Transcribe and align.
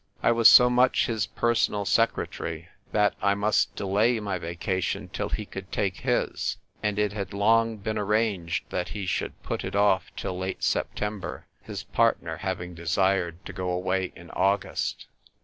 I 0.23 0.31
was 0.31 0.47
so 0.49 0.67
much 0.67 1.05
his 1.05 1.27
personal 1.27 1.85
secretary 1.85 2.69
that 2.91 3.13
I 3.21 3.35
must 3.35 3.75
delay 3.75 4.19
my 4.19 4.39
vacation 4.39 5.09
till 5.09 5.29
he 5.29 5.45
could 5.45 5.71
take 5.71 5.97
his; 5.97 6.57
and 6.81 6.97
it 6.97 7.13
had 7.13 7.35
long 7.35 7.77
been 7.77 7.99
arranged 7.99 8.67
that 8.71 8.89
he 8.97 9.05
should 9.05 9.39
put 9.43 9.63
it 9.63 9.75
off 9.75 10.11
till 10.17 10.35
late 10.35 10.63
September— 10.63 11.45
his 11.61 11.83
partner 11.83 12.37
having 12.37 12.73
desired 12.73 13.45
to 13.45 13.53
go 13.53 13.69
away 13.69 14.11
in 14.15 14.31
August. 14.31 15.05